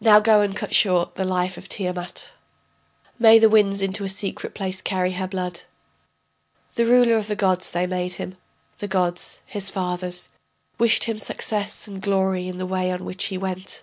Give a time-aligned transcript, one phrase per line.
[0.00, 2.32] Now go and cut short the life of Tiamat,
[3.18, 5.64] May the winds into a secret place carry her blood.
[6.76, 8.38] The ruler of the gods they made him,
[8.78, 10.30] the gods, his fathers,
[10.78, 13.82] Wished him success and glory in the way on which he went.